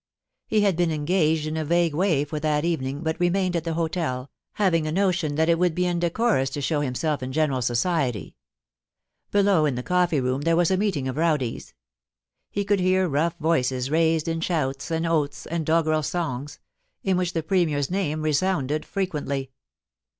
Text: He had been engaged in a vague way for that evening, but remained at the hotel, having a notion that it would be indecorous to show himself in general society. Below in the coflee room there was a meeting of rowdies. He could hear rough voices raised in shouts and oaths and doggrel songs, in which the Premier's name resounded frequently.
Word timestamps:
He 0.47 0.61
had 0.61 0.75
been 0.75 0.89
engaged 0.89 1.45
in 1.45 1.55
a 1.55 1.63
vague 1.63 1.93
way 1.93 2.25
for 2.25 2.39
that 2.39 2.65
evening, 2.65 3.01
but 3.01 3.19
remained 3.19 3.55
at 3.55 3.65
the 3.65 3.75
hotel, 3.75 4.31
having 4.53 4.87
a 4.87 4.91
notion 4.91 5.35
that 5.35 5.47
it 5.47 5.59
would 5.59 5.75
be 5.75 5.85
indecorous 5.85 6.49
to 6.49 6.59
show 6.61 6.81
himself 6.81 7.21
in 7.21 7.31
general 7.31 7.61
society. 7.61 8.35
Below 9.29 9.67
in 9.67 9.75
the 9.75 9.83
coflee 9.83 10.19
room 10.19 10.41
there 10.41 10.55
was 10.55 10.71
a 10.71 10.75
meeting 10.75 11.07
of 11.07 11.17
rowdies. 11.17 11.75
He 12.49 12.65
could 12.65 12.79
hear 12.79 13.07
rough 13.07 13.37
voices 13.37 13.91
raised 13.91 14.27
in 14.27 14.41
shouts 14.41 14.89
and 14.89 15.05
oaths 15.05 15.45
and 15.45 15.67
doggrel 15.67 16.01
songs, 16.03 16.57
in 17.03 17.15
which 17.15 17.33
the 17.33 17.43
Premier's 17.43 17.91
name 17.91 18.23
resounded 18.23 18.87
frequently. 18.87 19.51